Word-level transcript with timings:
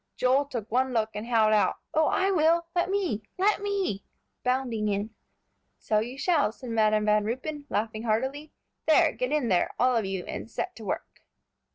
Joel 0.17 0.45
took 0.45 0.71
one 0.71 0.93
look, 0.93 1.11
and 1.13 1.27
howled 1.27 1.53
out, 1.53 1.75
"Oh, 1.93 2.07
I 2.07 2.31
will; 2.31 2.65
let 2.75 2.89
me; 2.89 3.21
let 3.37 3.61
me!" 3.61 4.03
bounding 4.43 4.87
in. 4.87 5.11
"So 5.77 5.99
you 5.99 6.17
shall," 6.17 6.51
said 6.51 6.71
Madam 6.71 7.05
Van 7.05 7.23
Ruypen, 7.23 7.67
laughing 7.69 8.01
heartily. 8.01 8.51
"There, 8.87 9.11
get 9.11 9.31
in 9.31 9.49
there, 9.49 9.69
all 9.77 9.95
of 9.95 10.05
you, 10.05 10.25
and 10.25 10.49
set 10.49 10.75
to 10.77 10.85
work." 10.85 11.21